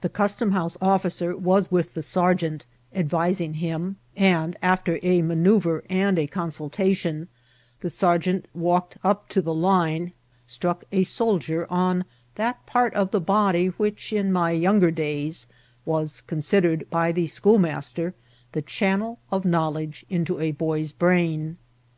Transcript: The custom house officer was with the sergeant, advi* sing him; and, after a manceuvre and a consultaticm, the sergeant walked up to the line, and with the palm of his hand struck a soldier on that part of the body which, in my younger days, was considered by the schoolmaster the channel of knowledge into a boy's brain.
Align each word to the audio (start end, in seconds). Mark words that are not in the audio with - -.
The 0.00 0.08
custom 0.08 0.52
house 0.52 0.78
officer 0.80 1.36
was 1.36 1.70
with 1.70 1.92
the 1.92 2.02
sergeant, 2.02 2.64
advi* 2.96 3.34
sing 3.34 3.52
him; 3.52 3.96
and, 4.16 4.56
after 4.62 4.98
a 5.02 5.20
manceuvre 5.20 5.82
and 5.90 6.18
a 6.18 6.26
consultaticm, 6.26 7.26
the 7.80 7.90
sergeant 7.90 8.46
walked 8.54 8.96
up 9.04 9.28
to 9.28 9.42
the 9.42 9.52
line, 9.52 9.94
and 9.94 10.04
with 10.04 10.08
the 10.08 10.14
palm 10.14 10.16
of 10.16 10.16
his 10.16 10.38
hand 10.38 10.50
struck 10.80 10.84
a 10.90 11.02
soldier 11.04 11.66
on 11.68 12.04
that 12.36 12.64
part 12.64 12.94
of 12.94 13.10
the 13.10 13.20
body 13.20 13.66
which, 13.66 14.10
in 14.10 14.32
my 14.32 14.52
younger 14.52 14.90
days, 14.90 15.46
was 15.84 16.22
considered 16.22 16.88
by 16.88 17.12
the 17.12 17.26
schoolmaster 17.26 18.14
the 18.52 18.62
channel 18.62 19.18
of 19.30 19.44
knowledge 19.44 20.06
into 20.08 20.40
a 20.40 20.52
boy's 20.52 20.92
brain. 20.92 21.58